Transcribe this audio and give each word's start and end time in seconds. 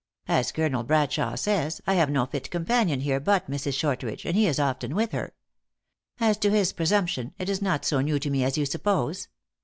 As 0.27 0.51
Colonel 0.51 0.81
Bradshawe 0.83 1.35
says, 1.37 1.79
I 1.85 1.93
have 1.93 2.09
no 2.09 2.27
lit 2.33 2.49
companion 2.49 3.01
here 3.01 3.19
but 3.19 3.47
Mrs. 3.47 3.75
Shortridge, 3.75 4.25
and 4.25 4.35
he 4.35 4.47
is 4.47 4.59
of 4.59 4.79
ten 4.79 4.95
with 4.95 5.11
her. 5.11 5.35
As 6.19 6.37
to 6.39 6.49
his 6.49 6.73
presumption, 6.73 7.35
it 7.37 7.49
is 7.49 7.61
not 7.61 7.85
so 7.85 8.01
new 8.01 8.17
to 8.17 8.31
me 8.31 8.43
as 8.43 8.57
you 8.57 8.65
suppose. 8.65 9.27